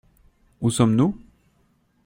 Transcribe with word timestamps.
Où 0.61 0.71
sommes-nous? 0.71 1.15